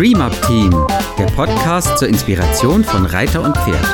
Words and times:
Dream 0.00 0.22
Up 0.22 0.32
Team, 0.46 0.70
der 1.18 1.26
Podcast 1.36 1.98
zur 1.98 2.08
Inspiration 2.08 2.82
von 2.82 3.04
Reiter 3.04 3.42
und 3.42 3.54
Pferd. 3.54 3.84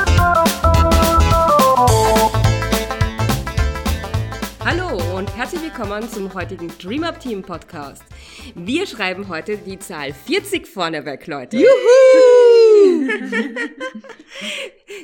Hallo 4.64 5.18
und 5.18 5.36
herzlich 5.36 5.62
willkommen 5.64 6.08
zum 6.08 6.32
heutigen 6.32 6.68
Dream 6.78 7.02
Up 7.02 7.18
Team 7.18 7.42
Podcast. 7.42 8.04
Wir 8.54 8.86
schreiben 8.86 9.26
heute 9.26 9.58
die 9.58 9.80
Zahl 9.80 10.12
40 10.12 10.68
vorne 10.68 11.04
weg, 11.04 11.26
Leute. 11.26 11.56
Juhu! 11.56 13.10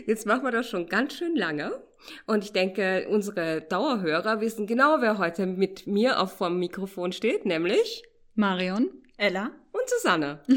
Jetzt 0.07 0.25
machen 0.25 0.45
wir 0.45 0.53
das 0.53 0.69
schon 0.69 0.87
ganz 0.87 1.15
schön 1.15 1.35
lange. 1.35 1.83
Und 2.29 2.45
ich 2.45 2.53
denke, 2.53 3.09
unsere 3.11 3.61
Dauerhörer 3.63 4.41
wissen 4.41 4.69
genau, 4.69 4.99
wer 5.01 5.19
heute 5.19 5.47
mit 5.47 5.89
mir 5.89 6.21
auf 6.21 6.39
dem 6.39 6.61
Mikrofon 6.61 7.11
steht, 7.11 7.45
nämlich 7.45 8.05
Marion, 8.37 9.02
Ella 9.23 9.53
und 9.71 9.89
Susanne. 9.89 10.41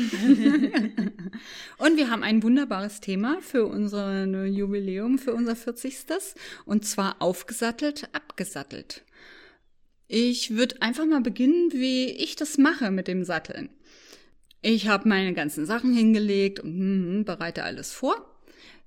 und 1.78 1.98
wir 1.98 2.10
haben 2.10 2.24
ein 2.24 2.42
wunderbares 2.42 3.00
Thema 3.00 3.38
für 3.42 3.68
unser 3.68 4.26
Jubiläum, 4.46 5.20
für 5.20 5.36
unser 5.36 5.56
40. 5.56 5.96
Und 6.66 6.84
zwar 6.84 7.22
aufgesattelt, 7.22 8.10
abgesattelt. 8.12 9.04
Ich 10.08 10.56
würde 10.56 10.82
einfach 10.82 11.06
mal 11.06 11.22
beginnen, 11.22 11.72
wie 11.74 12.10
ich 12.10 12.36
das 12.36 12.58
mache 12.58 12.90
mit 12.90 13.08
dem 13.08 13.24
Satteln. 13.24 13.70
Ich 14.64 14.88
habe 14.88 15.08
meine 15.08 15.36
ganzen 15.36 15.68
Sachen 15.68 15.94
hingelegt 15.94 16.60
und 16.60 16.72
hm, 16.72 17.24
bereite 17.24 17.66
alles 17.66 17.92
vor. 17.92 18.36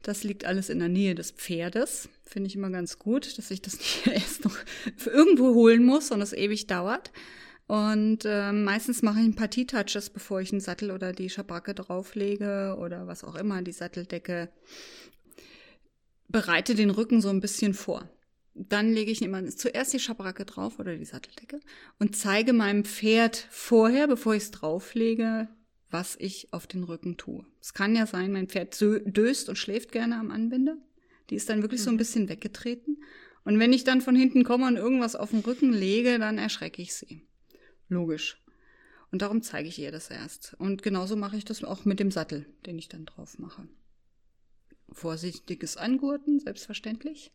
Das 0.02 0.24
liegt 0.24 0.44
alles 0.44 0.70
in 0.70 0.80
der 0.80 0.88
Nähe 0.88 1.14
des 1.14 1.30
Pferdes. 1.30 2.08
Finde 2.24 2.48
ich 2.48 2.56
immer 2.56 2.70
ganz 2.70 2.98
gut, 2.98 3.38
dass 3.38 3.48
ich 3.52 3.62
das 3.62 3.78
nicht 3.78 4.08
erst 4.08 4.44
noch 4.44 4.56
irgendwo 5.06 5.54
holen 5.54 5.84
muss 5.84 6.10
und 6.10 6.20
es 6.20 6.32
ewig 6.32 6.66
dauert. 6.66 7.12
Und 7.68 8.24
äh, 8.24 8.50
meistens 8.50 9.02
mache 9.02 9.20
ich 9.20 9.26
ein 9.26 9.34
paar 9.34 9.50
T-Touches, 9.50 10.08
bevor 10.08 10.40
ich 10.40 10.50
einen 10.50 10.62
Sattel 10.62 10.90
oder 10.90 11.12
die 11.12 11.28
Schabracke 11.28 11.74
drauflege 11.74 12.76
oder 12.80 13.06
was 13.06 13.24
auch 13.24 13.34
immer, 13.34 13.60
die 13.60 13.72
Satteldecke. 13.72 14.48
Bereite 16.28 16.74
den 16.74 16.88
Rücken 16.88 17.20
so 17.20 17.28
ein 17.28 17.42
bisschen 17.42 17.74
vor. 17.74 18.08
Dann 18.54 18.94
lege 18.94 19.10
ich 19.10 19.20
immer 19.20 19.46
zuerst 19.46 19.92
die 19.92 20.00
Schabracke 20.00 20.46
drauf 20.46 20.78
oder 20.78 20.96
die 20.96 21.04
Satteldecke 21.04 21.60
und 21.98 22.16
zeige 22.16 22.54
meinem 22.54 22.86
Pferd 22.86 23.46
vorher, 23.50 24.08
bevor 24.08 24.34
ich 24.34 24.44
es 24.44 24.50
drauflege, 24.50 25.48
was 25.90 26.16
ich 26.18 26.54
auf 26.54 26.66
den 26.66 26.84
Rücken 26.84 27.18
tue. 27.18 27.44
Es 27.60 27.74
kann 27.74 27.94
ja 27.94 28.06
sein, 28.06 28.32
mein 28.32 28.48
Pferd 28.48 28.80
döst 28.80 29.50
und 29.50 29.56
schläft 29.56 29.92
gerne 29.92 30.16
am 30.16 30.30
Anbinder. 30.30 30.78
Die 31.28 31.36
ist 31.36 31.50
dann 31.50 31.60
wirklich 31.60 31.82
so 31.82 31.90
ein 31.90 31.94
mhm. 31.94 31.98
bisschen 31.98 32.28
weggetreten. 32.30 33.04
Und 33.44 33.58
wenn 33.58 33.74
ich 33.74 33.84
dann 33.84 34.00
von 34.00 34.16
hinten 34.16 34.42
komme 34.42 34.66
und 34.66 34.76
irgendwas 34.76 35.16
auf 35.16 35.30
den 35.30 35.40
Rücken 35.40 35.74
lege, 35.74 36.18
dann 36.18 36.38
erschrecke 36.38 36.80
ich 36.80 36.94
sie. 36.94 37.28
Logisch. 37.88 38.42
Und 39.10 39.22
darum 39.22 39.42
zeige 39.42 39.68
ich 39.68 39.78
ihr 39.78 39.90
das 39.90 40.10
erst. 40.10 40.54
Und 40.58 40.82
genauso 40.82 41.16
mache 41.16 41.36
ich 41.36 41.44
das 41.44 41.64
auch 41.64 41.84
mit 41.84 42.00
dem 42.00 42.10
Sattel, 42.10 42.46
den 42.66 42.78
ich 42.78 42.88
dann 42.88 43.06
drauf 43.06 43.38
mache. 43.38 43.66
Vorsichtiges 44.92 45.76
Angurten, 45.76 46.40
selbstverständlich. 46.40 47.32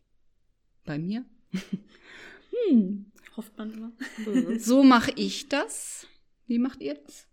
Bei 0.84 0.98
mir. 0.98 1.24
hm, 2.68 3.12
hofft 3.36 3.56
man 3.58 3.72
immer. 3.72 3.92
so 4.58 4.84
mache 4.84 5.12
ich 5.16 5.48
das. 5.48 6.06
Wie 6.46 6.58
macht 6.58 6.80
ihr 6.80 6.94
das? 6.94 7.26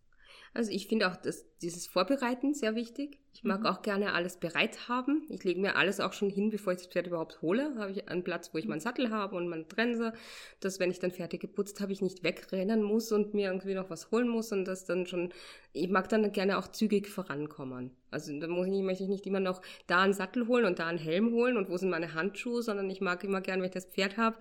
Also 0.54 0.72
ich 0.72 0.88
finde 0.88 1.12
auch 1.12 1.16
das, 1.16 1.46
dieses 1.62 1.88
Vorbereiten 1.88 2.54
sehr 2.54 2.76
wichtig. 2.76 3.21
Ich 3.34 3.44
mag 3.44 3.62
mhm. 3.62 3.66
auch 3.68 3.82
gerne 3.82 4.14
alles 4.14 4.38
bereit 4.38 4.90
haben. 4.90 5.26
Ich 5.30 5.44
lege 5.44 5.60
mir 5.60 5.76
alles 5.76 6.00
auch 6.00 6.14
schon 6.14 6.30
hin, 6.30 6.50
bevor 6.50 6.74
ich 6.74 6.80
das 6.80 6.88
Pferd 6.88 7.08
überhaupt 7.08 7.42
hole. 7.42 7.76
Habe 7.78 7.92
ich 7.92 8.08
einen 8.10 8.24
Platz, 8.24 8.54
wo 8.54 8.58
ich 8.58 8.68
meinen 8.68 8.82
Sattel 8.82 9.10
habe 9.10 9.36
und 9.36 9.48
meine 9.48 9.68
Trense, 9.68 10.14
dass 10.60 10.80
wenn 10.80 10.92
ich 10.92 11.00
dann 11.00 11.12
fertig 11.12 11.40
geputzt 11.40 11.80
habe, 11.80 11.94
ich 11.94 12.02
nicht 12.02 12.24
wegrennen 12.24 12.84
muss 12.84 13.12
und 13.12 13.34
mir 13.34 13.48
irgendwie 13.48 13.74
noch 13.74 13.90
was 13.90 14.12
holen 14.12 14.28
muss 14.28 14.52
und 14.52 14.66
das 14.66 14.86
dann 14.86 15.06
schon, 15.06 15.34
ich 15.74 15.90
mag 15.90 16.10
dann 16.10 16.32
gerne 16.32 16.58
auch 16.58 16.68
zügig 16.68 17.08
vorankommen. 17.08 17.92
Also 18.12 18.38
da 18.38 18.48
muss 18.48 18.68
ich 18.68 18.74
nicht, 18.74 18.84
möchte 18.84 19.04
ich 19.04 19.10
nicht 19.10 19.26
immer 19.26 19.40
noch 19.40 19.62
da 19.88 20.02
einen 20.02 20.14
Sattel 20.14 20.48
holen 20.48 20.66
und 20.66 20.80
da 20.80 20.88
einen 20.88 21.00
Helm 21.00 21.32
holen 21.32 21.56
und 21.56 21.70
wo 21.70 21.78
sind 21.78 21.90
meine 21.90 22.14
Handschuhe, 22.14 22.62
sondern 22.62 22.90
ich 22.90 23.00
mag 23.00 23.24
immer 23.24 23.42
gerne, 23.42 23.62
wenn 23.62 23.70
ich 23.70 23.74
das 23.74 23.86
Pferd 23.86 24.18
habe, 24.18 24.38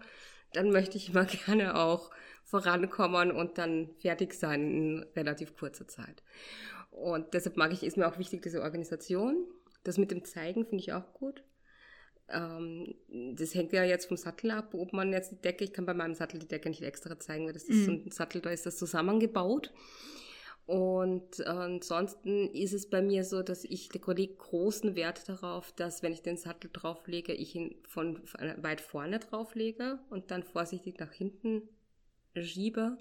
dann 0.52 0.70
möchte 0.70 0.96
ich 0.96 1.10
immer 1.10 1.24
gerne 1.46 1.76
auch 1.76 2.10
vorankommen 2.44 3.30
und 3.30 3.58
dann 3.58 3.90
fertig 4.00 4.34
sein 4.34 4.60
in 4.62 5.06
relativ 5.14 5.56
kurzer 5.56 5.86
Zeit. 5.86 6.22
Und 7.00 7.32
deshalb 7.32 7.56
mag 7.56 7.72
ich, 7.72 7.82
ist 7.82 7.96
mir 7.96 8.06
auch 8.06 8.18
wichtig, 8.18 8.42
diese 8.42 8.62
Organisation. 8.62 9.46
Das 9.84 9.96
mit 9.96 10.10
dem 10.10 10.24
Zeigen 10.24 10.66
finde 10.66 10.82
ich 10.82 10.92
auch 10.92 11.14
gut. 11.14 11.42
Ähm, 12.28 12.94
das 13.08 13.54
hängt 13.54 13.72
ja 13.72 13.84
jetzt 13.84 14.06
vom 14.06 14.18
Sattel 14.18 14.50
ab, 14.50 14.74
ob 14.74 14.92
man 14.92 15.12
jetzt 15.12 15.32
die 15.32 15.40
Decke, 15.40 15.64
ich 15.64 15.72
kann 15.72 15.86
bei 15.86 15.94
meinem 15.94 16.14
Sattel 16.14 16.38
die 16.38 16.46
Decke 16.46 16.68
nicht 16.68 16.82
extra 16.82 17.18
zeigen, 17.18 17.46
weil 17.46 17.54
das 17.54 17.64
ist 17.64 17.86
so 17.86 17.90
mhm. 17.90 18.02
ein 18.06 18.10
Sattel, 18.10 18.42
da 18.42 18.50
ist 18.50 18.66
das 18.66 18.76
zusammengebaut. 18.76 19.72
Und 20.66 21.44
ansonsten 21.46 22.50
ist 22.50 22.74
es 22.74 22.88
bei 22.88 23.02
mir 23.02 23.24
so, 23.24 23.42
dass 23.42 23.64
ich 23.64 23.92
lege 23.92 24.34
großen 24.36 24.94
Wert 24.94 25.28
darauf, 25.28 25.72
dass 25.72 26.02
wenn 26.02 26.12
ich 26.12 26.22
den 26.22 26.36
Sattel 26.36 26.70
drauflege, 26.72 27.32
ich 27.32 27.56
ihn 27.56 27.74
von 27.88 28.20
weit 28.58 28.80
vorne 28.80 29.18
drauflege 29.18 29.98
und 30.10 30.30
dann 30.30 30.44
vorsichtig 30.44 31.00
nach 31.00 31.12
hinten 31.12 31.62
schiebe. 32.36 32.98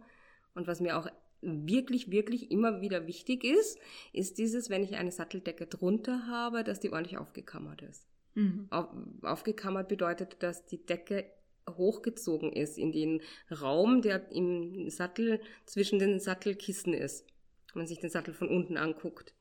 Und 0.56 0.66
was 0.66 0.80
mir 0.80 0.98
auch 0.98 1.08
wirklich, 1.42 2.12
wirklich 2.12 2.52
immer 2.52 2.82
wieder 2.82 3.08
wichtig 3.08 3.44
ist, 3.44 3.80
ist 4.14 4.38
dieses, 4.38 4.70
wenn 4.70 4.84
ich 4.84 4.96
eine 4.96 5.12
Satteldecke 5.12 5.68
drunter 5.68 6.28
habe, 6.28 6.64
dass 6.64 6.80
die 6.80 6.92
ordentlich 6.92 7.18
aufgekammert 7.18 7.82
ist. 7.82 8.08
Mhm. 8.36 8.68
Auf, 8.70 8.88
aufgekammert 9.22 9.88
bedeutet, 9.88 10.38
dass 10.40 10.66
die 10.66 10.86
Decke 10.86 11.26
hochgezogen 11.70 12.52
ist 12.52 12.78
in 12.78 12.92
den 12.92 13.22
Raum, 13.52 14.02
der 14.02 14.32
im 14.32 14.90
Sattel 14.90 15.40
zwischen 15.66 16.00
den 16.00 16.20
Sattelkissen 16.20 16.94
ist. 16.94 17.26
Wenn 17.74 17.82
man 17.82 17.88
sich 17.88 18.00
den 18.00 18.10
Sattel 18.10 18.34
von 18.34 18.50
unten 18.50 18.78
anguckt, 18.78 19.34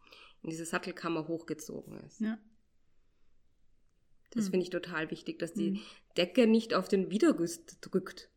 in 0.43 0.51
diese 0.51 0.67
Sattelkammer 0.67 1.27
hochgezogen 1.27 1.99
ist. 2.05 2.21
Ja. 2.21 2.39
Das 4.31 4.47
mhm. 4.47 4.51
finde 4.51 4.65
ich 4.65 4.71
total 4.71 5.11
wichtig, 5.11 5.39
dass 5.39 5.55
die 5.55 5.73
mhm. 5.73 5.81
Decke 6.17 6.47
nicht 6.47 6.75
auf 6.75 6.89
den 6.89 7.11
Widerguss 7.11 7.65
drückt. 7.81 8.29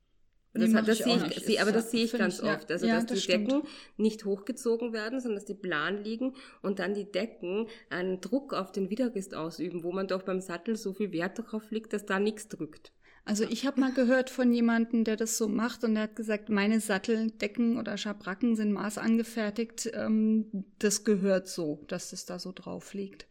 Das, 0.53 0.71
das, 0.71 0.85
das 0.85 0.97
sehe 0.97 1.27
ich, 1.27 1.45
sie, 1.45 1.59
aber 1.59 1.71
das 1.71 1.91
sehe 1.91 2.05
ich 2.05 2.11
ganz 2.11 2.39
ich, 2.39 2.43
oft. 2.43 2.69
Also, 2.69 2.85
ja, 2.85 2.95
dass 2.95 3.05
das 3.05 3.21
die 3.21 3.27
Decken 3.27 3.63
nicht 3.95 4.25
hochgezogen 4.25 4.91
werden, 4.91 5.21
sondern 5.21 5.37
dass 5.37 5.45
die 5.45 5.53
plan 5.53 6.03
liegen 6.03 6.33
und 6.61 6.79
dann 6.79 6.93
die 6.93 7.09
Decken 7.09 7.67
einen 7.89 8.19
Druck 8.19 8.53
auf 8.53 8.71
den 8.73 8.89
Widergist 8.89 9.33
ausüben, 9.33 9.83
wo 9.83 9.93
man 9.93 10.07
doch 10.07 10.23
beim 10.23 10.41
Sattel 10.41 10.75
so 10.75 10.93
viel 10.93 11.13
Wert 11.13 11.39
darauf 11.39 11.71
legt, 11.71 11.93
dass 11.93 12.05
da 12.05 12.19
nichts 12.19 12.49
drückt. 12.49 12.91
Also 13.23 13.45
ich 13.45 13.65
habe 13.65 13.79
mal 13.79 13.93
gehört 13.93 14.29
von 14.29 14.51
jemandem, 14.51 15.03
der 15.03 15.15
das 15.15 15.37
so 15.37 15.47
macht 15.47 15.83
und 15.83 15.93
der 15.93 16.03
hat 16.03 16.15
gesagt, 16.15 16.49
meine 16.49 16.79
Satteldecken 16.79 17.77
oder 17.77 17.95
Schabracken 17.97 18.55
sind 18.55 18.73
maßangefertigt. 18.73 19.91
Ähm, 19.93 20.65
das 20.79 21.03
gehört 21.03 21.47
so, 21.47 21.85
dass 21.87 22.09
das 22.09 22.25
da 22.25 22.39
so 22.39 22.51
drauf 22.51 22.93
liegt 22.93 23.27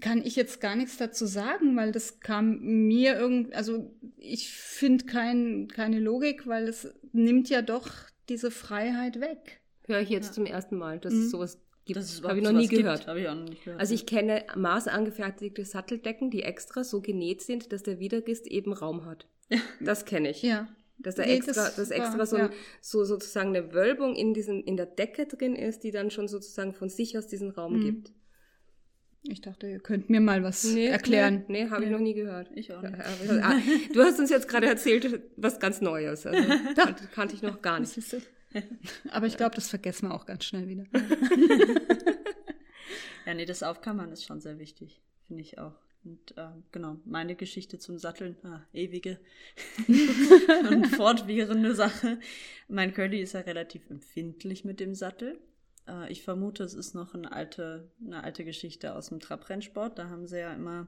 kann 0.00 0.24
ich 0.24 0.36
jetzt 0.36 0.60
gar 0.60 0.76
nichts 0.76 0.96
dazu 0.96 1.26
sagen, 1.26 1.76
weil 1.76 1.92
das 1.92 2.20
kam 2.20 2.60
mir 2.60 3.18
irgendwie, 3.18 3.54
also 3.54 3.90
ich 4.16 4.50
finde 4.50 5.06
kein, 5.06 5.68
keine 5.68 6.00
Logik, 6.00 6.46
weil 6.46 6.68
es 6.68 6.94
nimmt 7.12 7.48
ja 7.48 7.62
doch 7.62 7.88
diese 8.28 8.50
Freiheit 8.50 9.20
weg. 9.20 9.60
Höre 9.86 10.00
ich 10.00 10.10
jetzt 10.10 10.28
ja. 10.28 10.32
zum 10.32 10.46
ersten 10.46 10.76
Mal, 10.76 10.98
dass 10.98 11.14
mhm. 11.14 11.22
es 11.22 11.30
sowas 11.30 11.58
gibt. 11.84 11.98
Das 11.98 12.22
habe 12.22 12.38
ich 12.38 12.44
noch 12.44 12.52
nie 12.52 12.68
gehört. 12.68 13.06
Habe 13.06 13.20
ich 13.20 13.28
auch 13.28 13.34
nicht 13.34 13.64
gehört. 13.64 13.80
Also 13.80 13.94
ich 13.94 14.06
kenne 14.06 14.44
maßangefertigte 14.54 15.64
Satteldecken, 15.64 16.30
die 16.30 16.42
extra 16.42 16.84
so 16.84 17.00
genäht 17.00 17.42
sind, 17.42 17.72
dass 17.72 17.82
der 17.82 17.98
Widergist 17.98 18.46
eben 18.46 18.72
Raum 18.72 19.06
hat. 19.06 19.26
Ja. 19.48 19.58
Das 19.80 20.04
kenne 20.04 20.30
ich. 20.30 20.42
Ja. 20.42 20.68
Dass 20.98 21.14
da 21.14 21.24
nee, 21.24 21.36
extra, 21.36 21.52
das 21.52 21.76
dass 21.76 21.90
extra 21.90 22.18
war, 22.18 22.26
so, 22.26 22.36
ein, 22.36 22.50
so 22.80 23.04
sozusagen 23.04 23.50
eine 23.50 23.72
Wölbung 23.72 24.16
in 24.16 24.34
diesen, 24.34 24.62
in 24.64 24.76
der 24.76 24.86
Decke 24.86 25.26
drin 25.26 25.54
ist, 25.54 25.84
die 25.84 25.92
dann 25.92 26.10
schon 26.10 26.26
sozusagen 26.26 26.74
von 26.74 26.88
sich 26.88 27.16
aus 27.16 27.28
diesen 27.28 27.50
Raum 27.50 27.76
mhm. 27.76 27.80
gibt. 27.80 28.12
Ich 29.22 29.40
dachte, 29.40 29.68
ihr 29.68 29.80
könnt 29.80 30.10
mir 30.10 30.20
mal 30.20 30.42
was 30.42 30.64
nee, 30.64 30.86
erklären. 30.86 31.44
Nee, 31.48 31.64
nee 31.64 31.70
habe 31.70 31.84
ich 31.84 31.90
noch 31.90 31.98
nie 31.98 32.14
gehört. 32.14 32.50
Ich 32.54 32.72
auch 32.72 32.82
nicht. 32.82 32.94
Ah, 33.42 33.60
du 33.92 34.02
hast 34.02 34.18
uns 34.18 34.30
jetzt 34.30 34.48
gerade 34.48 34.66
erzählt, 34.66 35.20
was 35.36 35.58
ganz 35.58 35.80
Neues. 35.80 36.26
Also, 36.26 36.54
das 36.76 37.10
kannte 37.12 37.34
ich 37.34 37.42
noch 37.42 37.60
gar 37.60 37.80
nicht. 37.80 37.98
Aber 39.10 39.26
ich 39.26 39.36
glaube, 39.36 39.54
das 39.54 39.68
vergessen 39.68 40.08
wir 40.08 40.14
auch 40.14 40.24
ganz 40.24 40.44
schnell 40.44 40.68
wieder. 40.68 40.84
ja, 43.26 43.34
nee, 43.34 43.44
das 43.44 43.62
Aufkammern 43.62 44.12
ist 44.12 44.24
schon 44.24 44.40
sehr 44.40 44.58
wichtig. 44.58 45.02
Finde 45.26 45.42
ich 45.42 45.58
auch. 45.58 45.74
Und 46.04 46.38
äh, 46.38 46.48
genau, 46.72 46.96
meine 47.04 47.34
Geschichte 47.34 47.78
zum 47.78 47.98
Satteln, 47.98 48.36
ah, 48.44 48.62
ewige 48.72 49.18
und 50.70 50.86
fortwährende 50.86 51.74
Sache. 51.74 52.20
Mein 52.68 52.94
Curly 52.94 53.20
ist 53.20 53.34
ja 53.34 53.40
relativ 53.40 53.90
empfindlich 53.90 54.64
mit 54.64 54.80
dem 54.80 54.94
Sattel. 54.94 55.38
Äh, 55.88 56.12
ich 56.12 56.22
vermute, 56.22 56.62
es 56.64 56.74
ist 56.74 56.94
noch 56.94 57.14
eine 57.14 57.32
alte, 57.32 57.90
eine 58.04 58.22
alte 58.22 58.44
Geschichte 58.44 58.94
aus 58.94 59.08
dem 59.08 59.20
Trabrennsport. 59.20 59.98
Da 59.98 60.08
haben 60.08 60.26
sie 60.26 60.38
ja 60.38 60.52
immer, 60.52 60.86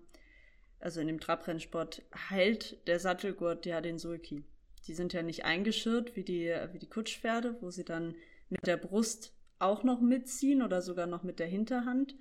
also 0.79 1.01
in 1.01 1.07
dem 1.07 1.21
Trabrennsport 1.21 2.03
heilt 2.31 2.87
der 2.87 3.01
Sattelgurt 3.01 3.67
ja 3.67 3.81
den 3.81 3.99
Sulki. 3.99 4.45
Die 4.87 4.95
sind 4.95 5.13
ja 5.13 5.23
nicht 5.23 5.45
eingeschirrt 5.45 6.17
wie 6.17 6.25
die, 6.25 6.55
wie 6.73 6.79
die 6.79 6.89
Kutschpferde, 6.89 7.57
wo 7.61 7.71
sie 7.71 7.85
dann 7.85 8.15
mit 8.49 8.67
der 8.67 8.77
Brust 8.77 9.33
auch 9.59 9.85
noch 9.85 10.01
mitziehen 10.01 10.63
oder 10.63 10.81
sogar 10.81 11.07
noch 11.07 11.23
mit 11.23 11.39
der 11.39 11.47
Hinterhand, 11.47 12.15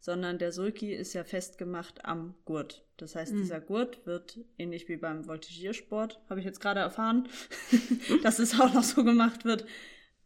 sondern 0.00 0.38
der 0.38 0.50
Sulki 0.50 0.94
ist 0.94 1.12
ja 1.12 1.24
festgemacht 1.24 2.04
am 2.04 2.34
Gurt. 2.44 2.86
Das 2.96 3.14
heißt, 3.14 3.34
mhm. 3.34 3.38
dieser 3.38 3.60
Gurt 3.60 4.06
wird 4.06 4.38
ähnlich 4.56 4.88
wie 4.88 4.96
beim 4.96 5.26
Voltigiersport, 5.26 6.20
habe 6.30 6.40
ich 6.40 6.46
jetzt 6.46 6.60
gerade 6.60 6.80
erfahren, 6.80 7.28
dass 8.22 8.38
es 8.38 8.58
auch 8.58 8.72
noch 8.72 8.82
so 8.82 9.04
gemacht 9.04 9.44
wird, 9.44 9.66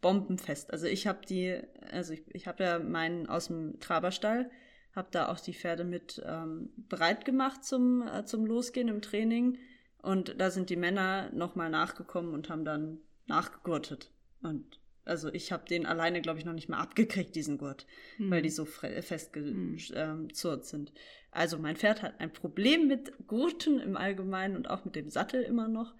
bombenfest. 0.01 0.71
Also 0.71 0.87
ich 0.87 1.07
habe 1.07 1.25
die, 1.27 1.59
also 1.91 2.13
ich, 2.13 2.23
ich 2.33 2.47
habe 2.47 2.63
ja 2.63 2.79
meinen 2.79 3.27
aus 3.27 3.47
dem 3.47 3.79
Traberstall, 3.79 4.49
habe 4.95 5.07
da 5.11 5.29
auch 5.29 5.39
die 5.39 5.53
Pferde 5.53 5.83
mit 5.83 6.21
ähm, 6.25 6.69
bereit 6.89 7.23
gemacht 7.23 7.63
zum, 7.63 8.05
äh, 8.07 8.25
zum 8.25 8.45
Losgehen 8.45 8.89
im 8.89 9.01
Training. 9.01 9.57
Und 10.01 10.35
da 10.39 10.49
sind 10.49 10.69
die 10.69 10.75
Männer 10.75 11.29
nochmal 11.31 11.69
nachgekommen 11.69 12.33
und 12.33 12.49
haben 12.49 12.65
dann 12.65 12.97
nachgegurtet. 13.27 14.11
Und 14.41 14.79
also 15.05 15.31
ich 15.33 15.51
habe 15.51 15.65
den 15.67 15.85
alleine, 15.85 16.21
glaube 16.21 16.39
ich, 16.39 16.45
noch 16.45 16.53
nicht 16.53 16.69
mal 16.69 16.79
abgekriegt, 16.79 17.35
diesen 17.35 17.57
Gurt, 17.57 17.85
hm. 18.17 18.31
weil 18.31 18.41
die 18.41 18.49
so 18.49 18.65
festgezurrt 18.65 19.45
hm. 19.55 19.77
ähm, 19.95 20.63
sind. 20.63 20.93
Also 21.31 21.57
mein 21.57 21.77
Pferd 21.77 22.01
hat 22.01 22.19
ein 22.19 22.33
Problem 22.33 22.87
mit 22.87 23.27
Gurten 23.27 23.79
im 23.79 23.95
Allgemeinen 23.95 24.55
und 24.55 24.69
auch 24.69 24.83
mit 24.83 24.95
dem 24.95 25.09
Sattel 25.09 25.41
immer 25.43 25.67
noch. 25.67 25.93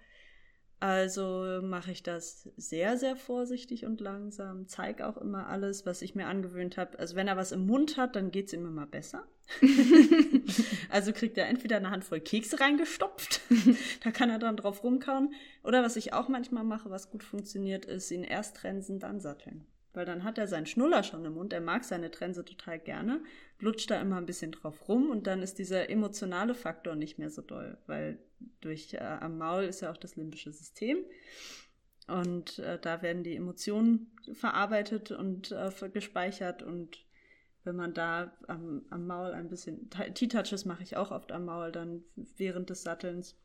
Also 0.82 1.60
mache 1.62 1.92
ich 1.92 2.02
das 2.02 2.50
sehr, 2.56 2.96
sehr 2.96 3.14
vorsichtig 3.14 3.84
und 3.86 4.00
langsam. 4.00 4.66
Zeige 4.66 5.06
auch 5.06 5.16
immer 5.16 5.46
alles, 5.46 5.86
was 5.86 6.02
ich 6.02 6.16
mir 6.16 6.26
angewöhnt 6.26 6.76
habe. 6.76 6.98
Also 6.98 7.14
wenn 7.14 7.28
er 7.28 7.36
was 7.36 7.52
im 7.52 7.66
Mund 7.66 7.96
hat, 7.96 8.16
dann 8.16 8.32
geht 8.32 8.48
es 8.48 8.52
ihm 8.52 8.66
immer 8.66 8.86
besser. 8.86 9.22
also 10.90 11.12
kriegt 11.12 11.38
er 11.38 11.46
entweder 11.46 11.76
eine 11.76 11.90
Handvoll 11.90 12.18
Kekse 12.18 12.58
reingestopft, 12.58 13.42
da 14.02 14.10
kann 14.10 14.28
er 14.28 14.40
dann 14.40 14.56
drauf 14.56 14.82
rumkauen. 14.82 15.32
Oder 15.62 15.84
was 15.84 15.94
ich 15.94 16.14
auch 16.14 16.26
manchmal 16.26 16.64
mache, 16.64 16.90
was 16.90 17.12
gut 17.12 17.22
funktioniert, 17.22 17.84
ist 17.84 18.10
ihn 18.10 18.24
erst 18.24 18.56
trensen, 18.56 18.98
dann 18.98 19.20
satteln. 19.20 19.64
Weil 19.92 20.04
dann 20.04 20.24
hat 20.24 20.36
er 20.36 20.48
seinen 20.48 20.66
Schnuller 20.66 21.04
schon 21.04 21.24
im 21.24 21.34
Mund, 21.34 21.52
er 21.52 21.60
mag 21.60 21.84
seine 21.84 22.10
Trense 22.10 22.44
total 22.44 22.80
gerne, 22.80 23.22
lutscht 23.60 23.88
da 23.88 24.00
immer 24.00 24.16
ein 24.16 24.26
bisschen 24.26 24.50
drauf 24.50 24.88
rum 24.88 25.10
und 25.10 25.28
dann 25.28 25.42
ist 25.42 25.60
dieser 25.60 25.90
emotionale 25.90 26.54
Faktor 26.54 26.96
nicht 26.96 27.20
mehr 27.20 27.30
so 27.30 27.42
doll, 27.42 27.78
weil 27.86 28.18
durch 28.60 28.94
äh, 28.94 28.98
am 28.98 29.38
Maul 29.38 29.64
ist 29.64 29.80
ja 29.80 29.90
auch 29.90 29.96
das 29.96 30.16
limbische 30.16 30.52
System. 30.52 31.04
Und 32.08 32.58
äh, 32.58 32.78
da 32.80 33.02
werden 33.02 33.22
die 33.22 33.36
Emotionen 33.36 34.10
verarbeitet 34.32 35.10
und 35.12 35.52
äh, 35.52 35.70
gespeichert 35.92 36.62
und 36.62 37.04
wenn 37.64 37.76
man 37.76 37.94
da 37.94 38.36
am, 38.48 38.82
am 38.90 39.06
Maul 39.06 39.32
ein 39.32 39.48
bisschen, 39.48 39.88
T-Touches 39.90 40.64
mache 40.64 40.82
ich 40.82 40.96
auch 40.96 41.12
oft 41.12 41.30
am 41.30 41.44
Maul 41.44 41.70
dann 41.70 42.02
während 42.36 42.70
des 42.70 42.82
Sattelns, 42.82 43.36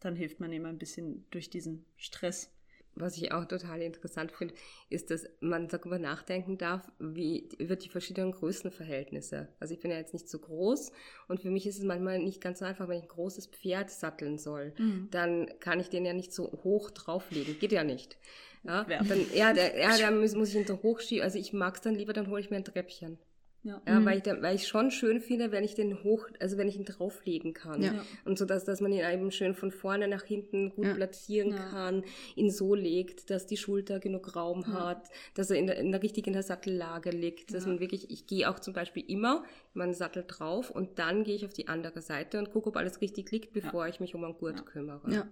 dann 0.00 0.16
hilft 0.16 0.40
man 0.40 0.52
ihm 0.52 0.64
ein 0.64 0.78
bisschen 0.78 1.26
durch 1.30 1.50
diesen 1.50 1.86
Stress 1.96 2.52
was 2.94 3.16
ich 3.16 3.32
auch 3.32 3.44
total 3.44 3.80
interessant 3.82 4.32
finde, 4.32 4.54
ist, 4.88 5.10
dass 5.10 5.26
man 5.40 5.68
darüber 5.68 5.98
nachdenken 5.98 6.58
darf, 6.58 6.90
wie 6.98 7.48
über 7.58 7.76
die 7.76 7.88
verschiedenen 7.88 8.32
Größenverhältnisse. 8.32 9.48
Also 9.58 9.74
ich 9.74 9.80
bin 9.80 9.90
ja 9.90 9.96
jetzt 9.96 10.12
nicht 10.12 10.28
so 10.28 10.38
groß 10.38 10.92
und 11.28 11.40
für 11.40 11.50
mich 11.50 11.66
ist 11.66 11.78
es 11.78 11.84
manchmal 11.84 12.18
nicht 12.18 12.40
ganz 12.40 12.58
so 12.58 12.64
einfach, 12.64 12.88
wenn 12.88 12.98
ich 12.98 13.04
ein 13.04 13.08
großes 13.08 13.46
Pferd 13.46 13.90
satteln 13.90 14.38
soll, 14.38 14.74
mhm. 14.78 15.08
dann 15.10 15.48
kann 15.60 15.80
ich 15.80 15.88
den 15.88 16.04
ja 16.04 16.12
nicht 16.12 16.32
so 16.32 16.50
hoch 16.64 16.90
drauflegen. 16.90 17.58
Geht 17.58 17.72
ja 17.72 17.84
nicht. 17.84 18.18
Ja, 18.62 18.84
dann, 18.84 19.24
ja, 19.34 19.52
der, 19.52 19.78
ja, 19.78 19.96
da 19.98 20.10
muss, 20.10 20.34
muss 20.34 20.50
ich 20.50 20.56
ihn 20.56 20.66
so 20.66 20.82
hochschieben. 20.82 21.24
Also 21.24 21.38
ich 21.38 21.52
mag 21.52 21.76
es 21.76 21.80
dann 21.80 21.94
lieber, 21.94 22.12
dann 22.12 22.28
hole 22.28 22.40
ich 22.40 22.50
mir 22.50 22.56
ein 22.56 22.64
Treppchen. 22.64 23.18
Ja. 23.62 23.82
ja 23.86 24.00
mhm. 24.00 24.06
weil, 24.06 24.16
ich 24.18 24.22
dann, 24.22 24.42
weil 24.42 24.56
ich 24.56 24.66
schon 24.66 24.90
schön 24.90 25.20
finde, 25.20 25.52
wenn 25.52 25.64
ich 25.64 25.74
den 25.74 26.02
hoch, 26.02 26.26
also 26.40 26.56
wenn 26.56 26.68
ich 26.68 26.76
ihn 26.76 26.84
drauflegen 26.84 27.52
kann. 27.52 27.82
Ja. 27.82 28.04
Und 28.24 28.38
so, 28.38 28.44
dass, 28.44 28.64
dass 28.64 28.80
man 28.80 28.92
ihn 28.92 29.04
eben 29.04 29.30
schön 29.30 29.54
von 29.54 29.70
vorne 29.70 30.08
nach 30.08 30.24
hinten 30.24 30.70
gut 30.70 30.86
ja. 30.86 30.94
platzieren 30.94 31.54
kann, 31.54 32.04
ihn 32.36 32.50
so 32.50 32.74
legt, 32.74 33.30
dass 33.30 33.46
die 33.46 33.56
Schulter 33.56 34.00
genug 34.00 34.34
Raum 34.34 34.66
hat, 34.68 35.08
dass 35.34 35.50
er 35.50 35.58
in 35.58 35.66
der, 35.66 35.76
in 35.76 35.92
der 35.92 36.02
richtig 36.02 36.26
in 36.26 36.32
der 36.32 36.42
Sattellage 36.42 37.10
liegt, 37.10 37.52
dass 37.52 37.66
man 37.66 37.80
wirklich, 37.80 38.10
ich 38.10 38.26
gehe 38.26 38.48
auch 38.48 38.58
zum 38.58 38.72
Beispiel 38.72 39.04
immer 39.06 39.44
meinen 39.74 39.94
Sattel 39.94 40.24
drauf 40.26 40.70
und 40.70 40.98
dann 40.98 41.24
gehe 41.24 41.34
ich 41.34 41.44
auf 41.44 41.52
die 41.52 41.68
andere 41.68 42.00
Seite 42.00 42.38
und 42.38 42.50
gucke, 42.50 42.68
ob 42.68 42.76
alles 42.76 43.00
richtig 43.00 43.30
liegt, 43.30 43.52
bevor 43.52 43.86
ich 43.88 44.00
mich 44.00 44.14
um 44.14 44.24
einen 44.24 44.38
Gurt 44.38 44.64
kümmere. 44.66 45.12
Ja. 45.12 45.28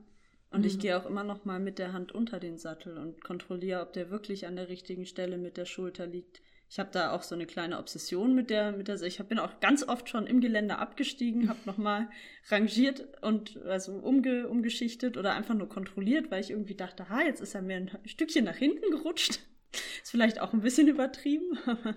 Und 0.50 0.60
mhm. 0.60 0.66
ich 0.66 0.78
gehe 0.78 0.96
auch 0.96 1.06
immer 1.06 1.24
noch 1.24 1.44
mal 1.44 1.60
mit 1.60 1.78
der 1.78 1.92
Hand 1.92 2.12
unter 2.12 2.40
den 2.40 2.56
Sattel 2.56 2.96
und 2.96 3.22
kontrolliere, 3.22 3.82
ob 3.82 3.92
der 3.92 4.10
wirklich 4.10 4.46
an 4.46 4.56
der 4.56 4.68
richtigen 4.68 5.04
Stelle 5.04 5.36
mit 5.38 5.56
der 5.56 5.66
Schulter 5.66 6.06
liegt. 6.06 6.40
Ich 6.70 6.78
habe 6.78 6.90
da 6.92 7.12
auch 7.12 7.22
so 7.22 7.34
eine 7.34 7.46
kleine 7.46 7.78
Obsession 7.78 8.34
mit 8.34 8.50
der, 8.50 8.72
mit 8.72 8.88
der, 8.88 9.00
ich 9.02 9.18
bin 9.24 9.38
auch 9.38 9.58
ganz 9.60 9.88
oft 9.88 10.08
schon 10.08 10.26
im 10.26 10.40
Gelände 10.40 10.78
abgestiegen, 10.78 11.48
habe 11.48 11.58
nochmal 11.64 12.10
rangiert 12.50 13.06
und 13.22 13.56
also 13.64 13.92
umge, 13.92 14.48
umgeschichtet 14.48 15.16
oder 15.16 15.32
einfach 15.34 15.54
nur 15.54 15.68
kontrolliert, 15.68 16.30
weil 16.30 16.42
ich 16.42 16.50
irgendwie 16.50 16.74
dachte, 16.74 17.08
ha, 17.08 17.22
jetzt 17.22 17.40
ist 17.40 17.54
er 17.54 17.62
mir 17.62 17.76
ein 17.76 17.90
Stückchen 18.04 18.44
nach 18.44 18.56
hinten 18.56 18.90
gerutscht. 18.90 19.40
Ist 20.02 20.12
vielleicht 20.12 20.40
auch 20.40 20.54
ein 20.54 20.62
bisschen 20.62 20.88
übertrieben, 20.88 21.58
aber 21.66 21.94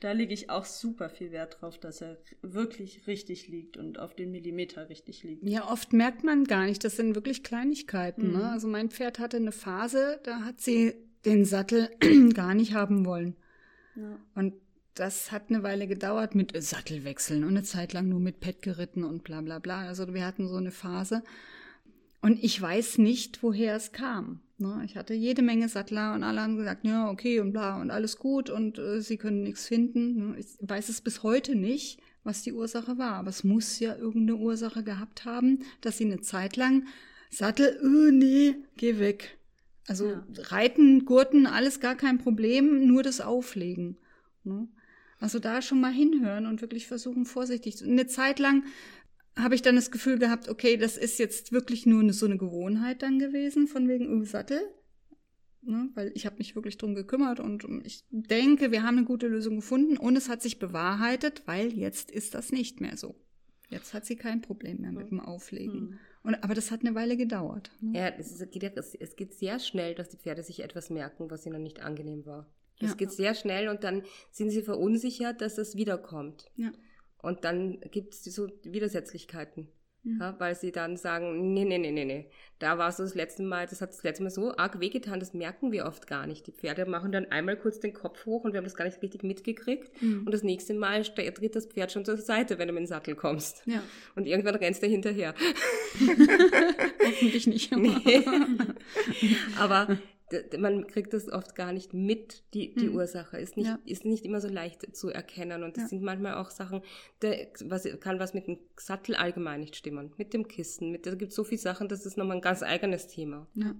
da 0.00 0.12
lege 0.12 0.34
ich 0.34 0.50
auch 0.50 0.66
super 0.66 1.08
viel 1.08 1.32
Wert 1.32 1.58
drauf, 1.60 1.78
dass 1.78 2.02
er 2.02 2.18
wirklich 2.42 3.06
richtig 3.06 3.48
liegt 3.48 3.78
und 3.78 3.98
auf 3.98 4.14
den 4.14 4.30
Millimeter 4.30 4.90
richtig 4.90 5.22
liegt. 5.22 5.42
Ja, 5.48 5.70
oft 5.70 5.94
merkt 5.94 6.22
man 6.22 6.44
gar 6.44 6.66
nicht, 6.66 6.84
das 6.84 6.96
sind 6.96 7.14
wirklich 7.14 7.42
Kleinigkeiten. 7.42 8.24
Ne? 8.24 8.28
Mhm. 8.28 8.38
Ne? 8.38 8.50
Also 8.50 8.68
mein 8.68 8.90
Pferd 8.90 9.18
hatte 9.18 9.38
eine 9.38 9.52
Phase, 9.52 10.20
da 10.24 10.40
hat 10.40 10.60
sie 10.60 10.94
den 11.24 11.46
Sattel 11.46 11.88
gar 12.34 12.54
nicht 12.54 12.74
haben 12.74 13.06
wollen. 13.06 13.36
Und 14.34 14.54
das 14.94 15.32
hat 15.32 15.50
eine 15.50 15.62
Weile 15.62 15.86
gedauert 15.86 16.34
mit 16.34 16.52
Sattelwechseln 16.56 17.42
und 17.42 17.50
eine 17.50 17.62
Zeit 17.62 17.92
lang 17.92 18.08
nur 18.08 18.20
mit 18.20 18.40
Pet 18.40 18.62
geritten 18.62 19.04
und 19.04 19.24
bla 19.24 19.40
bla 19.40 19.58
bla. 19.58 19.86
Also 19.86 20.12
wir 20.14 20.24
hatten 20.24 20.48
so 20.48 20.56
eine 20.56 20.70
Phase. 20.70 21.22
Und 22.20 22.42
ich 22.42 22.60
weiß 22.60 22.98
nicht, 22.98 23.42
woher 23.42 23.76
es 23.76 23.92
kam. 23.92 24.40
Ne? 24.56 24.82
Ich 24.84 24.96
hatte 24.96 25.12
jede 25.12 25.42
Menge 25.42 25.68
Sattler 25.68 26.14
und 26.14 26.22
alle 26.22 26.40
haben 26.40 26.56
gesagt, 26.56 26.84
ja, 26.84 27.10
okay 27.10 27.40
und 27.40 27.52
bla 27.52 27.80
und 27.80 27.90
alles 27.90 28.18
gut 28.18 28.50
und 28.50 28.78
äh, 28.78 29.02
sie 29.02 29.16
können 29.16 29.42
nichts 29.42 29.66
finden. 29.66 30.16
Ne? 30.16 30.38
Ich 30.38 30.46
weiß 30.60 30.88
es 30.88 31.00
bis 31.00 31.22
heute 31.22 31.54
nicht, 31.54 32.00
was 32.22 32.42
die 32.42 32.52
Ursache 32.52 32.96
war. 32.98 33.14
Aber 33.14 33.28
es 33.28 33.44
muss 33.44 33.78
ja 33.80 33.96
irgendeine 33.96 34.38
Ursache 34.38 34.84
gehabt 34.84 35.24
haben, 35.24 35.64
dass 35.80 35.98
sie 35.98 36.04
eine 36.04 36.20
Zeit 36.20 36.56
lang 36.56 36.86
Sattel, 37.30 37.78
oh 37.82 38.10
nee, 38.12 38.54
geh 38.76 38.98
weg. 38.98 39.38
Also 39.86 40.10
ja. 40.10 40.26
Reiten, 40.38 41.04
Gurten, 41.04 41.46
alles 41.46 41.80
gar 41.80 41.94
kein 41.94 42.18
Problem, 42.18 42.86
nur 42.86 43.02
das 43.02 43.20
Auflegen. 43.20 43.98
Ne? 44.42 44.68
Also 45.18 45.38
da 45.38 45.62
schon 45.62 45.80
mal 45.80 45.92
hinhören 45.92 46.46
und 46.46 46.60
wirklich 46.60 46.86
versuchen, 46.86 47.26
vorsichtig 47.26 47.76
zu. 47.76 47.84
Eine 47.84 48.06
Zeit 48.06 48.38
lang 48.38 48.64
habe 49.36 49.54
ich 49.54 49.62
dann 49.62 49.76
das 49.76 49.90
Gefühl 49.90 50.18
gehabt, 50.18 50.48
okay, 50.48 50.76
das 50.76 50.96
ist 50.96 51.18
jetzt 51.18 51.52
wirklich 51.52 51.86
nur 51.86 52.00
eine, 52.00 52.12
so 52.12 52.26
eine 52.26 52.38
Gewohnheit 52.38 53.02
dann 53.02 53.18
gewesen, 53.18 53.66
von 53.66 53.88
wegen 53.88 54.06
im 54.06 54.24
Sattel. 54.24 54.60
Ne? 55.62 55.90
Weil 55.94 56.12
ich 56.14 56.26
habe 56.26 56.36
mich 56.38 56.54
wirklich 56.54 56.78
drum 56.78 56.94
gekümmert 56.94 57.40
und 57.40 57.66
ich 57.84 58.04
denke, 58.10 58.70
wir 58.70 58.82
haben 58.82 58.98
eine 58.98 59.06
gute 59.06 59.28
Lösung 59.28 59.56
gefunden 59.56 59.96
und 59.96 60.16
es 60.16 60.28
hat 60.28 60.42
sich 60.42 60.58
bewahrheitet, 60.58 61.42
weil 61.46 61.72
jetzt 61.72 62.10
ist 62.10 62.34
das 62.34 62.52
nicht 62.52 62.80
mehr 62.80 62.96
so. 62.96 63.14
Jetzt 63.70 63.94
hat 63.94 64.04
sie 64.04 64.16
kein 64.16 64.42
Problem 64.42 64.82
mehr 64.82 64.92
mit 64.92 65.10
dem 65.10 65.20
Auflegen. 65.20 65.80
Mhm. 65.80 65.98
Und, 66.24 66.42
aber 66.42 66.54
das 66.54 66.70
hat 66.70 66.80
eine 66.80 66.94
Weile 66.94 67.16
gedauert. 67.16 67.70
Ne? 67.80 67.98
Ja, 67.98 68.08
es, 68.08 68.32
ist, 68.32 68.40
es 68.40 69.16
geht 69.16 69.34
sehr 69.34 69.58
schnell, 69.58 69.94
dass 69.94 70.08
die 70.08 70.16
Pferde 70.16 70.42
sich 70.42 70.60
etwas 70.60 70.90
merken, 70.90 71.30
was 71.30 71.44
ihnen 71.44 71.62
nicht 71.62 71.80
angenehm 71.82 72.24
war. 72.24 72.46
Es 72.80 72.90
ja. 72.90 72.96
geht 72.96 73.12
sehr 73.12 73.34
schnell 73.34 73.68
und 73.68 73.84
dann 73.84 74.02
sind 74.30 74.50
sie 74.50 74.62
verunsichert, 74.62 75.42
dass 75.42 75.54
das 75.56 75.76
wiederkommt. 75.76 76.50
Ja. 76.56 76.72
Und 77.18 77.44
dann 77.44 77.80
gibt 77.90 78.14
es 78.14 78.24
so 78.24 78.48
Widersetzlichkeiten. 78.64 79.68
Ja, 80.04 80.34
weil 80.38 80.54
sie 80.54 80.70
dann 80.70 80.96
sagen, 80.96 81.54
nee, 81.54 81.64
nee, 81.64 81.78
nee, 81.78 81.90
nee, 81.90 82.04
nee. 82.04 82.26
Da 82.58 82.76
war 82.76 82.90
es 82.90 82.96
das 82.96 83.14
letzte 83.14 83.42
Mal, 83.42 83.66
das 83.66 83.80
hat 83.80 83.90
das 83.90 84.02
letzte 84.02 84.22
Mal 84.22 84.30
so 84.30 84.54
arg 84.56 84.78
wehgetan, 84.78 85.18
das 85.18 85.32
merken 85.32 85.72
wir 85.72 85.86
oft 85.86 86.06
gar 86.06 86.26
nicht. 86.26 86.46
Die 86.46 86.52
Pferde 86.52 86.84
machen 86.84 87.10
dann 87.10 87.26
einmal 87.26 87.56
kurz 87.56 87.80
den 87.80 87.94
Kopf 87.94 88.26
hoch 88.26 88.44
und 88.44 88.52
wir 88.52 88.58
haben 88.58 88.64
das 88.64 88.76
gar 88.76 88.84
nicht 88.84 89.00
richtig 89.02 89.22
mitgekriegt. 89.22 90.02
Mhm. 90.02 90.24
Und 90.26 90.32
das 90.32 90.42
nächste 90.42 90.74
Mal 90.74 91.04
tritt 91.04 91.56
das 91.56 91.66
Pferd 91.66 91.90
schon 91.90 92.04
zur 92.04 92.18
Seite, 92.18 92.58
wenn 92.58 92.68
du 92.68 92.74
mit 92.74 92.82
dem 92.82 92.86
Sattel 92.86 93.14
kommst. 93.14 93.62
Ja. 93.66 93.82
Und 94.14 94.26
irgendwann 94.26 94.56
rennst 94.56 94.82
du 94.82 94.86
hinterher. 94.86 95.34
Hoffentlich 97.04 97.46
nicht. 97.46 97.74
Nee. 97.84 98.24
Aber 99.58 99.98
man 100.58 100.86
kriegt 100.86 101.12
das 101.12 101.28
oft 101.28 101.54
gar 101.54 101.72
nicht 101.72 101.92
mit, 101.92 102.44
die, 102.54 102.74
die 102.74 102.86
hm. 102.86 102.96
Ursache. 102.96 103.38
Ist 103.38 103.56
nicht, 103.56 103.66
ja. 103.66 103.78
ist 103.84 104.04
nicht 104.04 104.24
immer 104.24 104.40
so 104.40 104.48
leicht 104.48 104.96
zu 104.96 105.10
erkennen. 105.10 105.62
Und 105.62 105.76
das 105.76 105.84
ja. 105.84 105.88
sind 105.88 106.02
manchmal 106.02 106.34
auch 106.34 106.50
Sachen, 106.50 106.82
der, 107.22 107.48
was, 107.64 107.86
kann 108.00 108.18
was 108.18 108.34
mit 108.34 108.46
dem 108.46 108.58
Sattel 108.76 109.16
allgemein 109.16 109.60
nicht 109.60 109.76
stimmen. 109.76 110.12
Mit 110.16 110.32
dem 110.32 110.48
Kissen. 110.48 110.90
Mit, 110.90 111.06
da 111.06 111.14
gibt 111.14 111.30
es 111.30 111.36
so 111.36 111.44
viele 111.44 111.60
Sachen, 111.60 111.88
das 111.88 112.06
ist 112.06 112.16
nochmal 112.16 112.36
ein 112.36 112.42
ganz 112.42 112.62
eigenes 112.62 113.06
Thema. 113.06 113.46
Ja. 113.54 113.74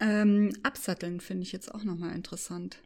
Ähm, 0.00 0.52
Absatteln 0.62 1.20
finde 1.20 1.44
ich 1.44 1.52
jetzt 1.52 1.72
auch 1.72 1.84
nochmal 1.84 2.14
interessant. 2.14 2.78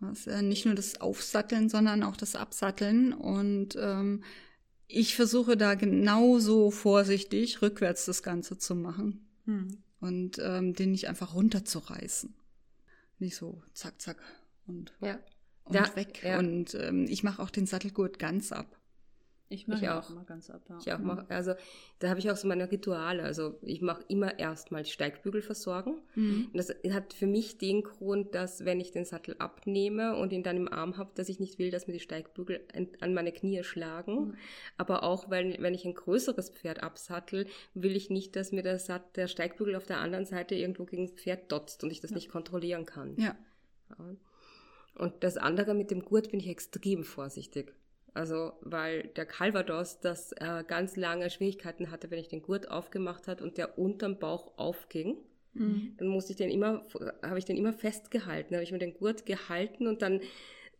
Das 0.00 0.26
ist 0.26 0.42
nicht 0.42 0.66
nur 0.66 0.74
das 0.74 1.00
Aufsatteln, 1.00 1.68
sondern 1.68 2.02
auch 2.02 2.16
das 2.16 2.36
Absatteln. 2.36 3.12
Und 3.12 3.76
ähm, 3.80 4.22
ich 4.86 5.16
versuche 5.16 5.56
da 5.56 5.74
genauso 5.74 6.70
vorsichtig 6.70 7.62
rückwärts 7.62 8.04
das 8.04 8.22
Ganze 8.22 8.58
zu 8.58 8.76
machen. 8.76 9.26
Hm 9.46 9.83
und 10.04 10.38
ähm, 10.38 10.74
den 10.74 10.90
nicht 10.90 11.08
einfach 11.08 11.34
runterzureißen. 11.34 12.34
Nicht 13.18 13.36
so 13.36 13.62
zack, 13.72 14.02
zack 14.02 14.18
und, 14.66 14.92
ja. 15.00 15.18
und 15.64 15.74
ja, 15.74 15.96
weg. 15.96 16.22
Ja. 16.22 16.38
Und 16.38 16.74
ähm, 16.74 17.06
ich 17.08 17.24
mache 17.24 17.40
auch 17.42 17.48
den 17.48 17.66
Sattelgurt 17.66 18.18
ganz 18.18 18.52
ab. 18.52 18.78
Ich 19.50 19.68
mache 19.68 19.84
Ich 19.84 19.90
auch 19.90 20.08
mal 20.10 20.24
ganz 20.24 20.48
ab. 20.48 20.62
Ja. 20.68 20.78
Ich 20.80 20.92
auch 20.92 20.98
mach, 20.98 21.28
also 21.28 21.54
da 21.98 22.08
habe 22.08 22.18
ich 22.18 22.30
auch 22.30 22.36
so 22.36 22.48
meine 22.48 22.70
Rituale. 22.70 23.22
Also 23.22 23.58
ich 23.62 23.82
mache 23.82 24.02
immer 24.08 24.38
erstmal 24.38 24.82
die 24.82 24.90
Steigbügel 24.90 25.42
versorgen. 25.42 26.00
Mhm. 26.14 26.50
Das 26.54 26.74
hat 26.90 27.12
für 27.12 27.26
mich 27.26 27.58
den 27.58 27.82
Grund, 27.82 28.34
dass 28.34 28.64
wenn 28.64 28.80
ich 28.80 28.90
den 28.90 29.04
Sattel 29.04 29.36
abnehme 29.38 30.16
und 30.16 30.32
ihn 30.32 30.42
dann 30.42 30.56
im 30.56 30.72
Arm 30.72 30.96
habe, 30.96 31.10
dass 31.14 31.28
ich 31.28 31.40
nicht 31.40 31.58
will, 31.58 31.70
dass 31.70 31.86
mir 31.86 31.92
die 31.92 32.00
Steigbügel 32.00 32.60
an, 33.00 33.14
meine 33.14 33.32
Knie 33.32 33.62
schlagen. 33.64 34.28
Mhm. 34.28 34.34
Aber 34.78 35.02
auch, 35.02 35.30
weil 35.30 35.56
wenn 35.60 35.74
ich 35.74 35.84
ein 35.84 35.94
größeres 35.94 36.50
Pferd 36.50 36.82
absattel, 36.82 37.46
will 37.74 37.96
ich 37.96 38.08
nicht, 38.08 38.36
dass 38.36 38.50
mir 38.50 38.62
der, 38.62 38.78
Sat 38.78 39.16
der 39.16 39.28
Steigbügel 39.28 39.76
auf 39.76 39.86
der 39.86 39.98
anderen 39.98 40.24
Seite 40.24 40.54
irgendwo 40.54 40.84
gegen 40.84 41.06
das 41.06 41.14
Pferd 41.14 41.52
dotzt 41.52 41.84
und 41.84 41.90
ich 41.90 42.00
das 42.00 42.12
nicht 42.12 42.30
kontrollieren 42.30 42.86
kann. 42.86 43.14
Ja. 43.18 43.36
Ja. 43.90 44.16
Und 44.96 45.12
das 45.20 45.36
andere 45.36 45.74
mit 45.74 45.90
dem 45.90 46.04
Gurt 46.04 46.30
bin 46.30 46.40
ich 46.40 46.48
extrem 46.48 47.04
vorsichtig. 47.04 47.74
Also, 48.14 48.52
weil 48.60 49.08
der 49.16 49.26
Calvados 49.26 49.98
das 50.00 50.32
äh, 50.32 50.62
ganz 50.66 50.96
lange 50.96 51.30
Schwierigkeiten 51.30 51.90
hatte, 51.90 52.10
wenn 52.10 52.20
ich 52.20 52.28
den 52.28 52.42
Gurt 52.42 52.70
aufgemacht 52.70 53.26
hat 53.26 53.42
und 53.42 53.58
der 53.58 53.76
unterm 53.76 54.20
Bauch 54.20 54.56
aufging. 54.56 55.18
Mhm. 55.52 55.94
Dann 55.98 56.08
musste 56.08 56.32
ich 56.32 56.36
den 56.36 56.50
immer, 56.50 56.86
habe 57.22 57.38
ich 57.38 57.44
den 57.44 57.56
immer 57.56 57.72
festgehalten, 57.72 58.54
habe 58.54 58.62
ich 58.62 58.72
mir 58.72 58.78
den 58.78 58.94
Gurt 58.94 59.26
gehalten 59.26 59.88
und 59.88 60.00
dann 60.00 60.20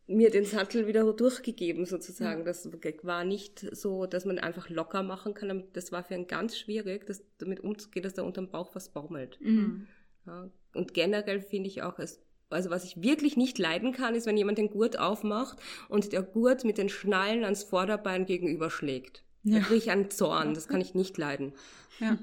mir 0.07 0.31
den 0.31 0.45
Sattel 0.45 0.87
wieder 0.87 1.11
durchgegeben 1.13 1.87
sozusagen. 1.87 2.45
Das 2.45 2.71
war 3.03 3.25
nicht 3.25 3.67
so, 3.75 4.07
dass 4.07 4.25
man 4.25 4.39
einfach 4.39 4.69
locker 4.69 5.03
machen 5.03 5.35
kann. 5.35 5.65
Das 5.73 5.93
war 5.93 6.05
für 6.05 6.15
ihn 6.15 6.27
ganz 6.27 6.59
schwierig, 6.59 7.07
das, 7.07 7.25
damit 7.39 7.61
umzugehen, 7.61 8.03
dass 8.03 8.15
da 8.15 8.23
unterm 8.23 8.49
Bauch 8.49 8.75
was 8.75 8.91
baumelt. 8.91 9.39
Mhm. 9.41 9.87
Ja. 10.27 10.51
Und 10.75 10.95
generell 10.95 11.41
finde 11.41 11.69
ich 11.69 11.83
auch, 11.83 11.99
es, 11.99 12.24
also 12.55 12.71
was 12.71 12.85
ich 12.85 13.03
wirklich 13.03 13.37
nicht 13.37 13.59
leiden 13.59 13.93
kann, 13.93 14.15
ist, 14.15 14.27
wenn 14.27 14.37
jemand 14.37 14.59
den 14.59 14.71
Gurt 14.71 14.99
aufmacht 14.99 15.59
und 15.89 16.13
der 16.13 16.23
Gurt 16.23 16.65
mit 16.65 16.79
den 16.79 16.89
Schnallen 16.89 17.45
ans 17.45 17.65
Vorderbein 17.65 18.25
gegenüberschlägt. 18.27 19.23
Da 19.45 19.59
Ja. 19.59 19.61
kriege 19.61 19.77
ich 19.77 19.91
einen 19.91 20.11
Zorn, 20.11 20.55
das 20.55 20.69
kann 20.69 20.81
ich 20.81 20.95
nicht 20.95 21.19
leiden. 21.19 21.53
Ja. 22.01 22.19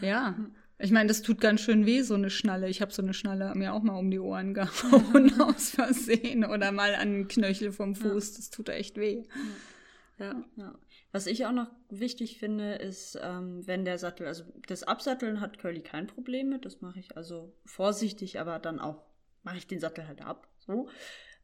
Ja. 0.00 0.36
Ich 0.78 0.90
meine, 0.90 1.08
das 1.08 1.22
tut 1.22 1.40
ganz 1.40 1.62
schön 1.62 1.86
weh, 1.86 2.02
so 2.02 2.14
eine 2.14 2.28
Schnalle. 2.28 2.68
Ich 2.68 2.82
habe 2.82 2.92
so 2.92 3.00
eine 3.02 3.14
Schnalle 3.14 3.54
mir 3.54 3.72
auch 3.72 3.82
mal 3.82 3.96
um 3.98 4.10
die 4.10 4.18
Ohren 4.18 4.52
gehauen 4.52 5.32
aus 5.40 5.70
Versehen 5.70 6.44
oder 6.44 6.70
mal 6.72 6.94
an 6.94 7.12
den 7.12 7.28
Knöchel 7.28 7.72
vom 7.72 7.94
Fuß. 7.94 8.34
Das 8.34 8.50
tut 8.50 8.68
echt 8.68 8.96
weh. 8.98 9.22
Ja. 10.18 10.42
Ja. 10.56 10.74
Was 11.12 11.26
ich 11.26 11.46
auch 11.46 11.52
noch 11.52 11.70
wichtig 11.88 12.38
finde, 12.38 12.74
ist, 12.74 13.18
ähm, 13.22 13.66
wenn 13.66 13.84
der 13.86 13.96
Sattel, 13.98 14.26
also 14.26 14.44
das 14.66 14.82
Absatteln 14.82 15.40
hat 15.40 15.58
Curly 15.58 15.80
kein 15.80 16.06
Problem 16.08 16.50
mit, 16.50 16.66
das 16.66 16.82
mache 16.82 16.98
ich 16.98 17.16
also 17.16 17.54
vorsichtig, 17.64 18.38
aber 18.38 18.58
dann 18.58 18.78
auch 18.78 19.02
mache 19.46 19.58
ich 19.58 19.66
den 19.66 19.80
Sattel 19.80 20.06
halt 20.06 20.20
ab. 20.20 20.48
So. 20.58 20.88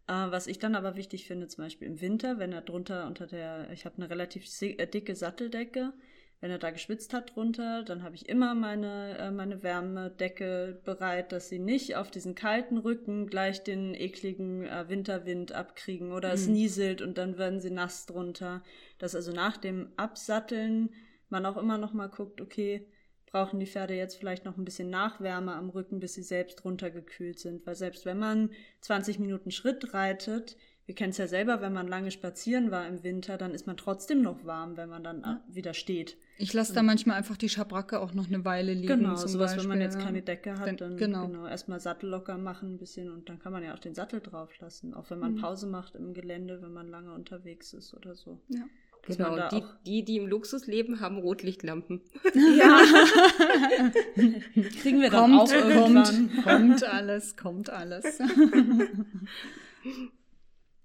Äh, 0.08 0.12
was 0.12 0.48
ich 0.48 0.58
dann 0.58 0.74
aber 0.74 0.96
wichtig 0.96 1.26
finde, 1.26 1.46
zum 1.48 1.64
Beispiel 1.64 1.88
im 1.88 2.00
Winter, 2.00 2.38
wenn 2.38 2.52
er 2.52 2.60
drunter 2.62 3.06
unter 3.06 3.26
der, 3.26 3.70
ich 3.72 3.84
habe 3.86 3.96
eine 3.96 4.10
relativ 4.10 4.44
äh, 4.60 4.86
dicke 4.86 5.14
Satteldecke, 5.14 5.92
wenn 6.40 6.50
er 6.50 6.58
da 6.58 6.72
geschwitzt 6.72 7.14
hat 7.14 7.36
drunter, 7.36 7.84
dann 7.84 8.02
habe 8.02 8.16
ich 8.16 8.28
immer 8.28 8.56
meine, 8.56 9.16
äh, 9.18 9.30
meine 9.30 9.62
Wärmedecke 9.62 10.80
bereit, 10.84 11.30
dass 11.30 11.48
sie 11.48 11.60
nicht 11.60 11.94
auf 11.94 12.10
diesen 12.10 12.34
kalten 12.34 12.78
Rücken 12.78 13.28
gleich 13.28 13.62
den 13.62 13.94
ekligen 13.94 14.64
äh, 14.66 14.88
Winterwind 14.88 15.52
abkriegen 15.52 16.10
oder 16.10 16.32
es 16.32 16.48
Mhm. 16.48 16.54
nieselt 16.54 17.00
und 17.00 17.16
dann 17.16 17.38
werden 17.38 17.60
sie 17.60 17.70
nass 17.70 18.06
drunter. 18.06 18.64
Dass 18.98 19.14
also 19.14 19.30
nach 19.32 19.56
dem 19.56 19.92
Absatteln 19.96 20.90
man 21.28 21.46
auch 21.46 21.56
immer 21.56 21.78
noch 21.78 21.92
mal 21.92 22.08
guckt, 22.08 22.40
okay, 22.40 22.88
brauchen 23.32 23.58
die 23.58 23.66
Pferde 23.66 23.94
jetzt 23.94 24.16
vielleicht 24.16 24.44
noch 24.44 24.56
ein 24.58 24.64
bisschen 24.64 24.90
Nachwärme 24.90 25.54
am 25.54 25.70
Rücken, 25.70 25.98
bis 26.00 26.14
sie 26.14 26.22
selbst 26.22 26.64
runtergekühlt 26.64 27.38
sind. 27.38 27.66
Weil 27.66 27.74
selbst 27.74 28.04
wenn 28.06 28.18
man 28.18 28.50
20 28.82 29.18
Minuten 29.18 29.50
Schritt 29.50 29.94
reitet, 29.94 30.56
wir 30.84 30.94
kennen 30.96 31.10
es 31.10 31.16
ja 31.18 31.28
selber, 31.28 31.60
wenn 31.62 31.72
man 31.72 31.86
lange 31.86 32.10
spazieren 32.10 32.70
war 32.72 32.86
im 32.88 33.02
Winter, 33.04 33.38
dann 33.38 33.54
ist 33.54 33.66
man 33.68 33.76
trotzdem 33.76 34.20
noch 34.20 34.44
warm, 34.44 34.76
wenn 34.76 34.88
man 34.90 35.04
dann 35.04 35.22
ab- 35.24 35.42
wieder 35.48 35.74
steht. 35.74 36.16
Ich 36.38 36.52
lasse 36.52 36.74
da 36.74 36.82
manchmal 36.82 37.16
einfach 37.16 37.36
die 37.36 37.48
Schabracke 37.48 38.00
auch 38.00 38.14
noch 38.14 38.26
eine 38.26 38.44
Weile 38.44 38.74
liegen. 38.74 38.88
Genau, 39.00 39.14
zum 39.14 39.28
sowas, 39.28 39.52
wenn 39.52 39.68
man 39.68 39.78
Beispiel, 39.78 39.82
jetzt 39.84 39.98
ja. 40.00 40.04
keine 40.04 40.22
Decke 40.22 40.58
hat, 40.58 40.80
dann 40.80 40.96
genau. 40.96 41.28
genau. 41.28 41.46
erstmal 41.46 41.78
Sattel 41.78 42.10
locker 42.10 42.36
machen 42.36 42.74
ein 42.74 42.78
bisschen 42.78 43.10
und 43.12 43.28
dann 43.28 43.38
kann 43.38 43.52
man 43.52 43.62
ja 43.62 43.74
auch 43.74 43.78
den 43.78 43.94
Sattel 43.94 44.20
drauf 44.20 44.58
lassen. 44.58 44.92
Auch 44.92 45.08
wenn 45.10 45.20
man 45.20 45.34
Mhm. 45.34 45.40
Pause 45.40 45.68
macht 45.68 45.94
im 45.94 46.14
Gelände, 46.14 46.60
wenn 46.62 46.72
man 46.72 46.88
lange 46.88 47.12
unterwegs 47.14 47.72
ist 47.72 47.94
oder 47.94 48.14
so. 48.16 48.40
Ja. 48.48 48.64
Genau, 49.04 49.34
die, 49.48 49.56
auch- 49.56 49.74
die, 49.84 50.04
die 50.04 50.16
im 50.16 50.26
Luxus 50.28 50.66
leben, 50.66 51.00
haben 51.00 51.18
Rotlichtlampen. 51.18 52.00
Ja. 52.34 52.80
Kriegen 54.80 55.00
wir 55.00 55.10
dann 55.10 55.34
auch 55.34 55.48
Kommt, 55.50 55.52
irgendwann. 55.52 56.04
kommt, 56.04 56.42
kommt 56.44 56.84
alles, 56.84 57.36
kommt 57.36 57.70
alles. 57.70 58.20